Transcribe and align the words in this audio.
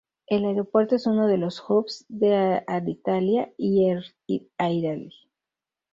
El 0.25 0.45
aeropuerto 0.45 0.95
es 0.95 1.05
uno 1.05 1.27
de 1.27 1.37
los 1.37 1.63
"hubs" 1.69 2.05
de 2.09 2.63
Alitalia 2.65 3.53
y 3.55 3.87
Air 3.87 4.03
Italy. 4.25 5.11